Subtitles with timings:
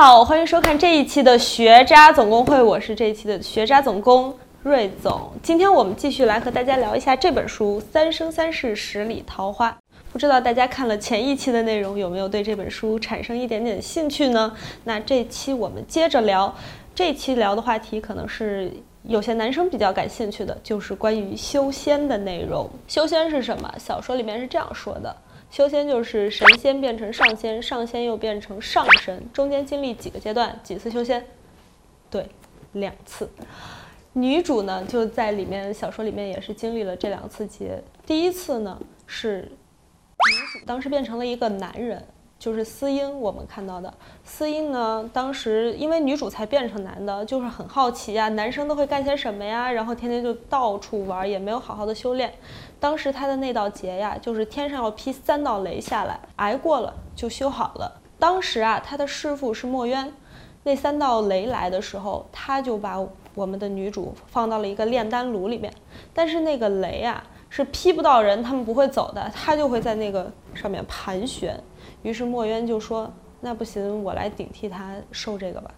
[0.00, 5.30] 好，欢迎收看这一期的学渣总工会，我是这一期的学渣总工瑞总。
[5.42, 9.70] 今天我们继续来和大家聊一下这本书《三生三世十里桃花》。
[10.10, 14.50] 不知道大家看了前一期的内容，有没有对这本书产生一点点兴趣呢？
[14.84, 16.56] 那这期我们接着聊，
[16.94, 22.66] 这期聊的话题可能是有些男生比较感兴趣的，就是关于修仙的内容。
[22.88, 23.70] 修仙是什么？
[23.76, 25.14] 小说里面是这样说的。
[25.50, 31.26] 修仙就是神仙变成上仙，上仙又变成上神，中间经历几个阶段，几次修仙？
[32.08, 32.26] 对，
[32.72, 33.28] 两次。
[34.12, 37.82] 女主呢就在里面小说里面也是经历了这两次劫。
[38.06, 42.04] 第一次呢是女主当时变成了一个男人。
[42.40, 43.92] 就是司音，我们看到的
[44.24, 49.70] 司音呢，当时因为女主才变成男的，就是很好奇呀，男生都会干些什么呀？
[49.70, 52.32] 然后天天就到处玩，也没有好好的修炼。
[52.80, 58.00] 当时他的那道劫呀，就是天上要劈三道雷下来，挨过了就修好了。
[58.18, 60.10] 当时啊，他的师傅是墨渊，
[60.62, 62.98] 那三道雷来的时候，他就把
[63.34, 65.70] 我们的女主放到了一个炼丹炉里面，
[66.14, 71.60] 但是那个雷啊是劈不到人，他们不会走的，他就会在那个上面盘旋。
[72.02, 75.70] 于是墨渊就说：“那不行，我来顶替他受这个吧。”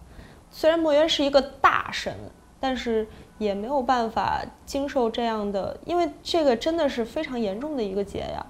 [0.51, 2.15] 虽然墨渊是一个大神，
[2.59, 3.07] 但是
[3.39, 8.45] 也没有办法经受这样的，因为这个真的是非常严重的一个劫呀。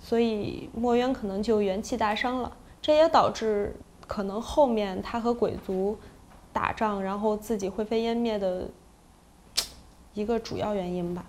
[0.00, 2.50] 所以墨渊可能就元气大伤了，
[2.80, 5.98] 这也导致可能后面他和鬼族
[6.54, 8.66] 打仗，然后自己灰飞烟灭的
[10.14, 11.24] 一个主要原因吧。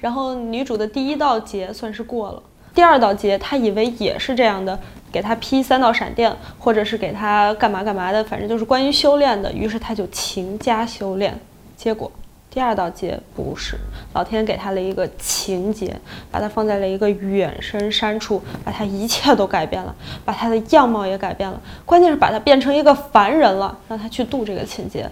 [0.00, 2.42] 然后女主的第一道劫算是过了。
[2.74, 4.78] 第二道劫，他以为也是这样的，
[5.12, 9.52] 给她劈三道闪电，或者是给她干嘛干嘛的，反正就是关于修炼的。
[9.52, 11.38] 于是他就勤加修炼。
[11.76, 12.10] 结果
[12.48, 13.76] 第二道劫不是，
[14.14, 15.94] 老天给她了一个情劫，
[16.30, 19.94] 把她放在了一个远深山处，把她一切都改变了，
[20.24, 25.10] 把她的样貌也改变了，关键是把她变成一个凡人了，让她去渡这个情劫。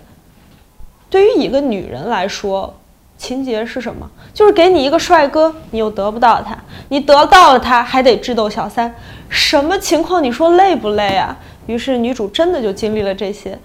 [1.11, 2.73] 对于一个女人来说，
[3.19, 4.09] 情节是什么？
[4.33, 6.55] 就是给你一个帅哥，你又得不到他；
[6.89, 8.95] 你得到了他，还得智斗小三，
[9.29, 10.23] 什么情况？
[10.23, 11.37] 你说累不累啊？
[11.67, 13.59] 于是女主真的就经历了这些，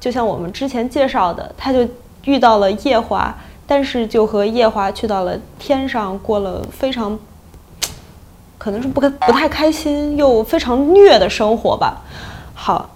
[0.00, 1.86] 就像我们之前介绍的，她就
[2.24, 3.32] 遇到了夜华，
[3.66, 7.16] 但是就和夜华去到了天上，过了非常，
[8.56, 12.02] 可能是不不太开心又非常虐的生活吧。
[12.54, 12.88] 好，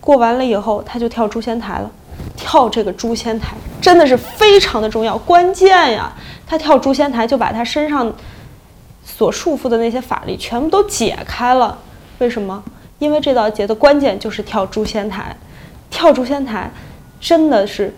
[0.00, 1.90] 过完了以后，她就跳诛仙台了。
[2.34, 6.12] 跳这个诛仙台真的是非常的重要，关键呀！
[6.44, 8.12] 他跳诛仙台就把他身上
[9.04, 11.78] 所束缚的那些法力全部都解开了。
[12.18, 12.60] 为什么？
[12.98, 15.36] 因为这道劫的关键就是跳诛仙台。
[15.88, 16.68] 跳诛仙台
[17.20, 17.94] 真的是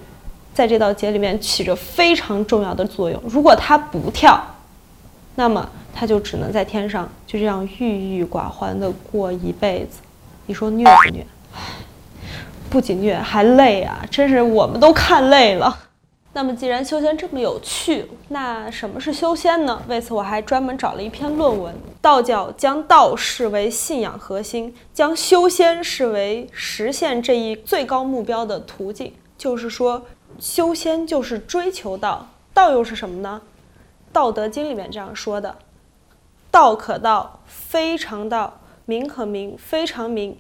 [0.53, 3.19] 在这道劫里面起着非常重要的作用。
[3.26, 4.38] 如果他不跳，
[5.37, 10.00] 那么他就只能在天上就这样郁郁寡欢的过一辈子。
[10.44, 11.26] 你说虐不虐？
[12.71, 14.05] 不仅虐还累啊！
[14.11, 15.79] 真是我们都看累了。
[16.34, 19.83] 那么，既然修仙这么有趣，那什么是修仙呢？
[19.89, 21.75] 为此，我还专门找了一篇论文。
[22.01, 29.12] 道教将道视为信仰核心，将修仙视为实现这一最高目标的途径。
[29.37, 30.06] 就是说，
[30.39, 32.29] 修仙就是追求道。
[32.53, 33.41] 道又是什么呢？
[34.12, 35.56] 《道德经》里面这样说的
[36.50, 40.37] ：“道可道，非常道；名可名，非常名。”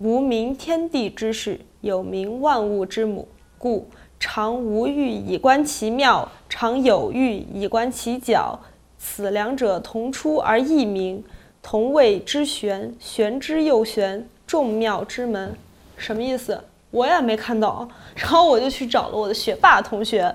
[0.00, 3.28] 无名天地之始，有名万物之母。
[3.58, 3.86] 故
[4.18, 8.58] 常无欲以观其妙，常有欲以观其徼。
[8.98, 11.22] 此两者同出而异名，
[11.62, 12.94] 同谓之玄。
[12.98, 15.54] 玄之又玄，众妙之门。
[15.98, 16.64] 什么意思？
[16.90, 17.86] 我也没看懂。
[18.14, 20.34] 然后我就去找了我的学霸同学，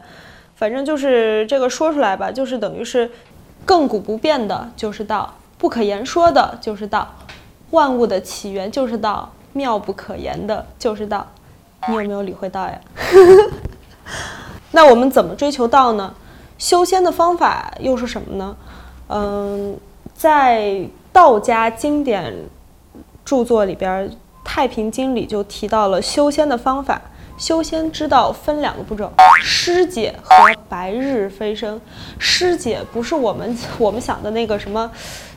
[0.55, 3.09] 反正就是这个说出来吧，就是等于是
[3.65, 7.15] 亘古不变的就是道，不可言说的就是道，
[7.71, 9.31] 万物的起源就是道。
[9.55, 11.25] 妙不可言的就是道，
[11.87, 12.79] 你有没有理会到呀？
[14.71, 16.13] 那我们怎么追求道呢？
[16.57, 18.55] 修仙的方法又是什么呢？
[19.07, 19.77] 嗯，
[20.13, 22.33] 在道家经典
[23.23, 24.09] 著作里边，
[24.43, 27.01] 《太平经》里就提到了修仙的方法。
[27.37, 29.11] 修仙之道分两个步骤：
[29.41, 30.33] 师姐和
[30.69, 31.79] 白日飞升。
[32.17, 34.91] 师姐不是我们我们想的那个什么。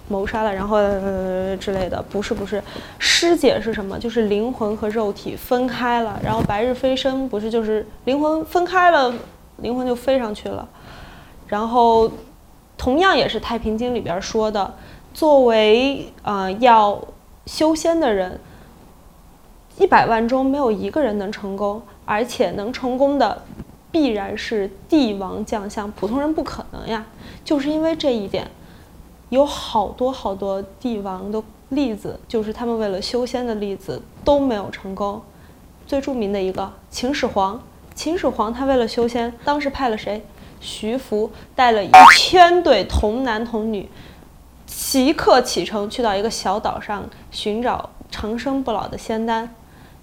[0.08, 2.62] 谋杀了，然后呃之类的，不是不是，
[2.98, 3.98] 师姐是什么？
[3.98, 9.14] 就是灵魂和肉体分开了，然后白日飞升，不是就是灵魂分开了，
[9.58, 10.68] 灵魂就飞上去了。
[11.46, 12.10] 然后
[12.76, 14.74] 同样也是《太平经》里边说的，
[15.14, 17.00] 作为呃要
[17.46, 18.40] 修仙的人，
[19.78, 23.42] 一百万中没有一个人能成功，而且能成功的
[23.90, 27.04] 必然是帝王将相，普通人不可能呀。
[27.44, 28.50] 就是因为这一点。
[29.30, 35.20] 有好多好多帝王的例子，就是他们为了修仙的例子都没有成功。
[35.86, 37.62] 最著名的一个秦始皇，
[37.94, 40.22] 秦始皇他为了修仙，当时派了谁？
[40.60, 43.88] 徐福带了一千对童男童女，
[44.66, 49.54] 即刻启程去到一个小岛上寻找长生不老的仙丹。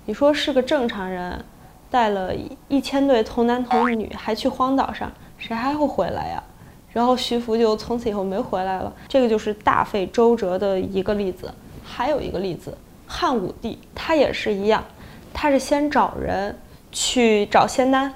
[0.06, 1.44] 你说是个正常人，
[1.90, 2.32] 带了
[2.68, 6.44] 一千对童男童女还去荒岛上，谁还会回来呀？
[6.96, 8.94] 然后徐福就从此以后没回来了。
[9.10, 11.54] 这个就是大费周折的一个例子。
[11.84, 14.82] 还有一个例子，汉武帝他也是一样，
[15.34, 16.58] 他是先找人
[16.94, 18.14] 去找仙丹。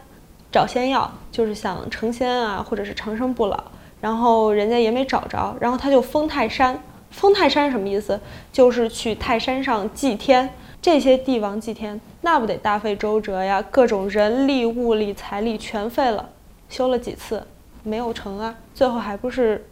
[0.49, 3.61] 找仙药就是想成仙啊，或者是长生不老，
[3.99, 6.81] 然后人家也没找着，然后他就封泰山。
[7.11, 8.17] 封泰山什么意思？
[8.53, 10.49] 就是去泰山上祭天。
[10.81, 16.29] 这些帝王祭天，那不得大费周折呀，各种人力、物力、财力全废了。
[16.69, 17.45] 修了几次
[17.89, 19.67] 没有成啊，最后还不是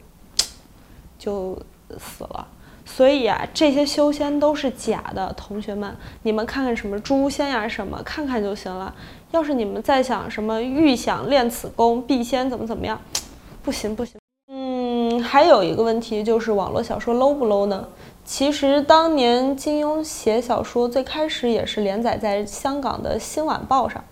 [1.20, 1.58] 就
[2.00, 2.48] 死了。
[2.84, 8.94] 所以啊，这些修仙都是假的，同学们，你们看看什么诛仙呀什么，看看就行了。
[9.32, 13.00] 要是你们再想什么欲想练此功必先怎么怎么样，
[13.62, 14.16] 不行不行。
[14.50, 17.88] 嗯，还有一个问题就是网络小说 low 不 low 呢？
[18.28, 24.04] 其实当年金庸写小说最开始也是连载在香港的《新晚报》上，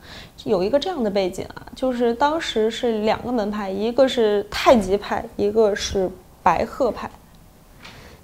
[0.46, 6.10] 有一个这样的背景啊，就是当时是两个门派，一个是太极派，一个是
[6.42, 7.12] 白鹤派。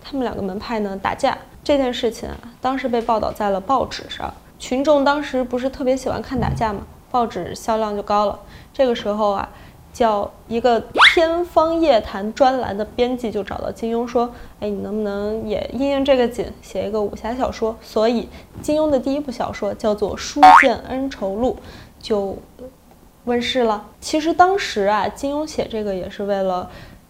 [0.01, 4.33] 他们两个门派呢打架这件事情啊，当时被报道在了报纸上。
[4.57, 8.39] 群众当时不是特别喜欢看打架嘛，报纸销量就高了。
[8.73, 9.49] 这个时候啊，
[9.91, 10.81] 叫一个
[11.13, 14.31] 天方夜谭专栏的编辑就找到金庸说
[14.61, 18.29] ：“哎，你能不能也应应这个景，写一个武侠小说？”所以
[18.61, 21.57] 金庸的第一部小说叫做《书剑恩仇录》，
[22.01, 22.37] 就
[23.25, 23.85] 问世了。
[23.99, 26.69] 其实当时啊，金庸写这个也是为了。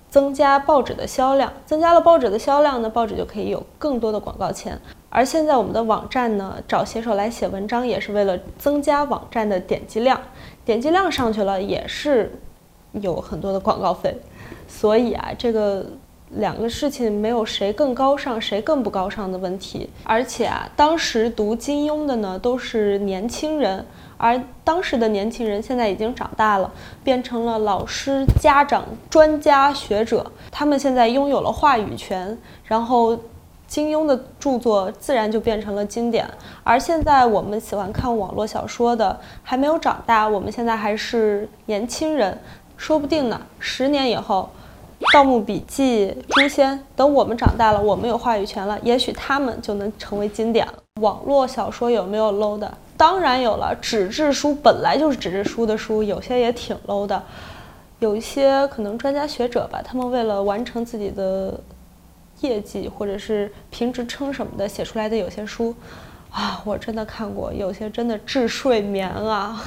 [0.10, 4.78] 增加报纸的销量，增加了报纸的销量呢，报纸就可以有更多的广告钱。
[5.10, 10.20] 而现在我们的网站呢，找写手来写文章也是为了增加网站的点击量，
[10.66, 12.38] 点击量上去了也是
[12.94, 14.16] 有很多的广告费。
[14.68, 15.86] 所以啊，这个
[16.30, 19.90] 两个事情没有谁更高尚，谁更不高尚的问题。
[20.04, 23.86] 而且啊，当时读金庸的呢，都是年轻人。
[24.18, 26.72] 而当时的年轻人现在已经长大了，
[27.04, 33.18] 变成了老师、家长、专家学者，他们现在拥有了话语权，然后
[33.68, 36.30] 金庸的著作自然就变成了经典。
[36.64, 42.38] 而现在我们喜欢看网络小说的还没有长大，我们现在还是年轻人，
[42.82, 44.50] 说不定呢，十年以后，
[45.14, 50.74] 《盗墓笔记》《诛仙》等我们长大了，我们有话语权了，也许他们就能成为经典了。
[51.00, 52.76] 网络小说有没有 low 的？
[52.98, 57.22] 当然有了，纸质书本来就是纸质书的书，有些也挺 low 的。
[58.00, 61.54] 有一些可能专家学者吧，他们为了完成自己的
[62.40, 65.76] 业绩或者是评职称什么的，写出来的有些书，
[66.32, 69.62] 啊，我真的看过，有些真的治睡眠啊。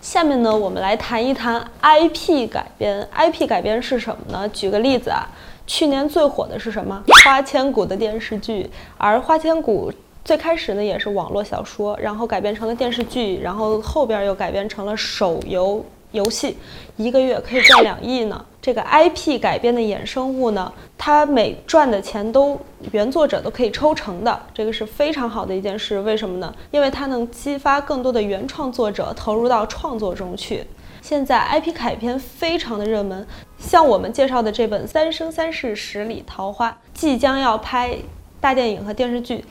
[0.00, 3.06] 下面呢，我们来谈一谈 IP 改编。
[3.14, 4.48] IP 改编是什么呢？
[4.50, 5.28] 举个例子啊，
[5.66, 7.02] 去年最火的是什么？
[7.24, 9.90] 《花千骨》的电视剧，而《花千骨》。
[10.24, 15.82] 最开始呢也是网络小说，然后改编成了电视剧，然后后边又改编成了手游
[16.12, 16.54] 游戏，
[16.96, 18.44] 一个月可以赚两亿呢。
[18.68, 22.60] 这个 IP 改编的衍生物呢，它每赚的钱都
[22.92, 25.98] 原作者都可以抽成的，这个是非常好的一件事。
[26.00, 26.54] 为什么呢？
[26.70, 30.62] 因为它能激发更多的原创作者投入到创作中去。
[31.00, 37.96] 现在 IP 改编非常的热门，像我们介绍的这本《三生三世十里桃花》，即将要拍。
[38.40, 39.44] 大电影和电视剧，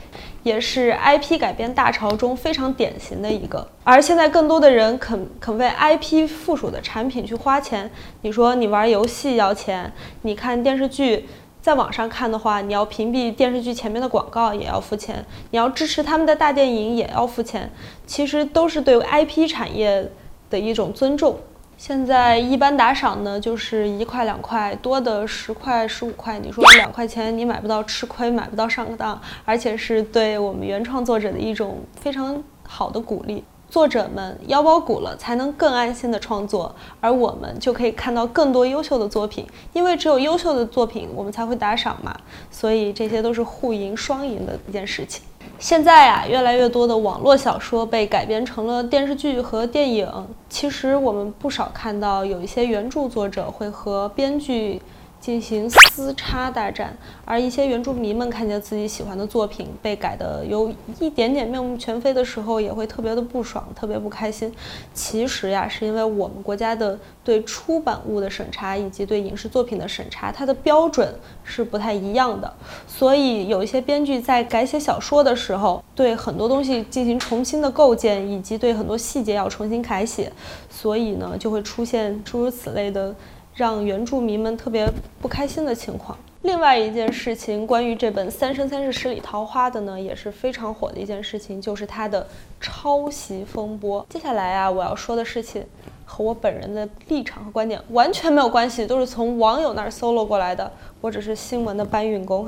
[0.44, 3.68] 也是 IP 改编大潮中非常典型的一个。
[3.84, 7.90] 而现在更多的人肯肯为 IP 附属的产品去花钱。
[8.22, 9.92] 你说你玩游戏要钱，
[10.22, 11.28] 你看电视剧，
[11.62, 17.70] 在网上看的话，你要屏蔽电视剧前面的广告也要付钱，你要支持他们的大电影也要付钱。
[18.06, 20.10] 其实都是对 IP 产业
[20.50, 21.38] 的一种尊重。
[21.78, 26.40] 现在一般打赏呢，就是一块两块，多的十块十五块。
[26.40, 33.44] 你说两块钱你买不到吃亏，买不到上当，而且是对我们原创作者的一种非常好的鼓励。
[33.70, 39.46] 作者们腰包鼓了，才能更安心的创作，而我们就可以看到更多优秀的作品。
[39.74, 42.18] 因为只有优秀的作品，我们才会打赏嘛。
[42.50, 45.24] 所以这些都是互赢双赢的一件事情。
[45.60, 50.08] 现在啊，越来越多的网络小说被改编成了电视剧和电影。
[50.50, 54.82] 其实我们不少看到有一些原著作者会和编剧。
[55.28, 64.50] 进行撕叉大战，而一些原著迷们看见自己喜欢的作品被改的有一点点面目全非的时候，也会特别的不爽，特别不开心。
[64.94, 72.54] 其实呀，是因为我们国家的对出版物的审查以及对影视作品的审查，它的标准是不太一样的，
[72.88, 80.32] 所以有一些编剧在改写小说的时候，对很多东西进行重新的构建，以及对很多细节要重新改写，
[80.70, 83.14] 所以呢，就会出现诸如此类的。
[83.58, 84.88] 让原住民们特别
[85.20, 86.16] 不开心的情况。
[86.44, 92.26] 另外一件事情，关于这本《三生三世十里桃花》的呢，也是非常火的一件事情，就是它的
[92.62, 94.06] 抄袭风波。
[94.10, 95.66] 接下来啊，我要说的事情
[96.06, 100.72] 和我本人的立场和观点完全没有关系，都是从网友那儿搜罗过来的。
[101.02, 102.48] 我只是新闻的搬运工。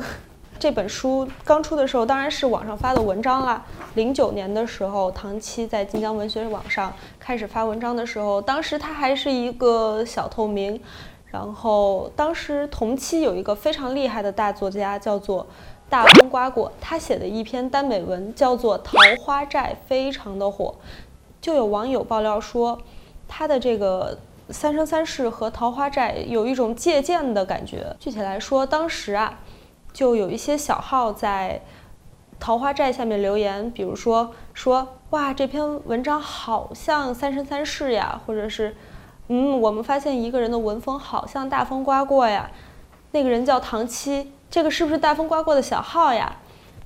[0.60, 3.64] 这本书刚出的时候，当然是网上发的文章啦。
[3.96, 10.80] 零九年的时候，唐七在晋江文学网上开始发文章的时候，当时他还是一个小透明。
[11.32, 15.48] 然后当时同期有一个非常厉害的大作家，叫做
[15.88, 20.76] 大风刮过，他写的一篇耽美文叫做《桃花寨》，非常的火。
[21.40, 22.78] 就有网友爆料说，
[23.30, 24.18] 他的这个
[24.54, 27.96] 《三生三世》和《桃花寨》有一种借鉴的感觉。
[27.98, 29.40] 具体来说，当时啊。
[29.92, 31.62] 就有一些小号在
[32.40, 38.76] 桃花寨下面留言，比如说说哇这篇文章好像《三生三世》呀，或者是
[39.28, 42.50] 嗯我们发现一个人的文风好像大风刮过呀，
[43.12, 46.38] 那个人叫唐七，这个是不是大风刮过的小号呀？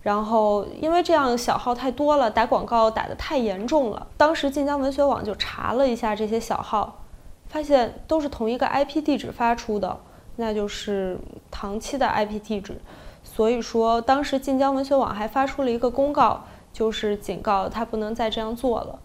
[0.02, 7.04] 然后因为这样小号太多了，打广告打得太严重了，当时晋江文学网就查了一下这些小号，
[7.48, 10.00] 发现都是同一个 IP 地址发出的。
[10.36, 11.18] 那就是
[11.52, 12.80] 唐七的 IP 地址，
[13.24, 19.00] 所以说当时晋江文学网还发出了一个公告，就是警告他不能再这样做了。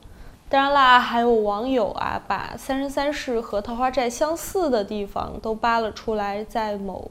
[0.49, 7.11] 当然啦，还有网友啊，把《三生三世》和《桃花寨》相似的地方都扒了出来，在某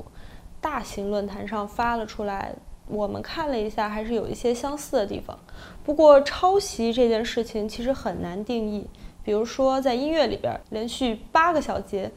[0.59, 2.55] 大型论坛上发了出来。
[2.87, 5.37] 我们看了一下，还是有一些相似的地方。
[5.85, 8.87] 不过抄袭这件事情其实很难定义，
[9.23, 12.11] 比如说在音乐里边，连续八个小节。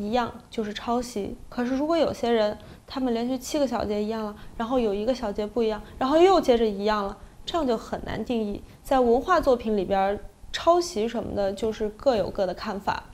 [0.00, 8.62] 一样就是抄袭，可是如果有些人他们连续七个小节一样了，然后有一个小节不一样，然后又接着一样了，这样就很难定义。
[8.82, 10.18] 在文化作品里边，
[10.50, 13.04] 抄袭什么的，就是各有各的看法。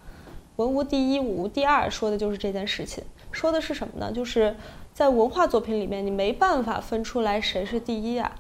[0.56, 3.04] 文无第一，武无第二，说的就是这件事情。
[3.30, 4.10] 说的是什么呢？
[4.10, 4.56] 就是
[4.94, 8.36] 在文化作品里面，你没办法分出来谁是第一啊，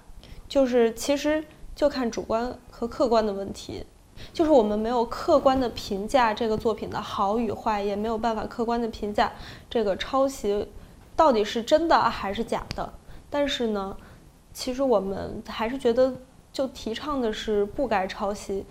[0.48, 3.84] 就是其实就看主观和客观的问题。
[4.32, 9.32] 就是我们没有客观的评价这个作品的好与坏，也没有办法客观的评价
[9.68, 10.66] 这个抄袭
[11.14, 12.92] 到底是真的还是假的。
[13.28, 13.96] 但是呢，
[14.52, 16.14] 其实我们还是觉得，
[16.52, 18.64] 就提倡的是不该抄袭，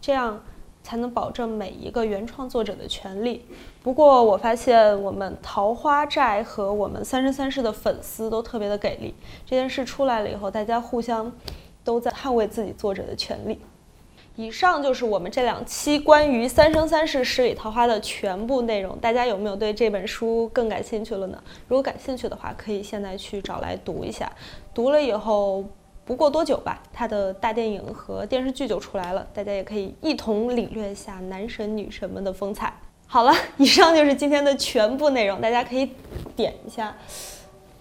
[0.00, 0.40] 这样
[0.82, 3.44] 才能保证每一个原创作者的权利。
[3.82, 9.14] 不过我发现，我们桃花寨和我们三生三世的粉丝都特别的给力。
[9.46, 11.32] 这件事出来了以后，大家互相
[11.82, 13.58] 都在捍卫自己作者的权利。
[14.36, 18.96] 以上就是我们这两期关于《三生三世十里桃花》的全部内容。
[18.98, 21.42] 大家有没有对这本书更感兴趣了呢？
[21.68, 24.32] 如果感兴趣的话，可以现在去找来读一下。
[24.72, 25.62] 读了以后，
[26.06, 32.72] 不过多久吧，它的大电影和电视剧就出来了，大家也可以一同领略一下男神女神们的风采。
[33.06, 35.90] 好了，以上就是今天的全部内容，大家可以
[36.34, 36.96] 点一下。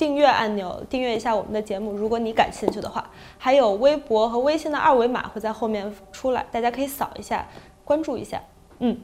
[0.01, 1.91] 订阅按钮，订阅一下我们的节目。
[1.91, 7.47] 如果你感兴趣的话，还有微博和微信的二维码会在后面出来，大家可以扫一下，
[7.85, 8.41] 关注一下。
[8.79, 8.99] 嗯，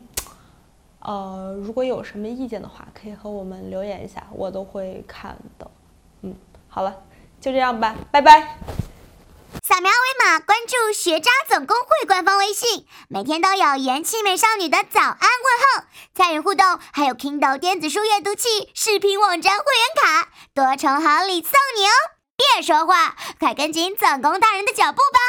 [1.01, 5.69] 呃，如果有什么意见的话，可以和我们留言一下，我都会看的。
[6.23, 6.33] 嗯，
[6.67, 6.95] 好了，
[7.39, 8.57] 就这样吧，拜拜。
[9.67, 15.83] 扫描二维码关注学渣总工会官方微信，每天都有元气美少女的早安问候，
[16.15, 21.91] 参与互动还有 Kindle 电子书阅读器、视频网站会员卡，多重好礼送你哦！
[22.37, 25.19] 别说话，快跟紧总工大人的脚步吧。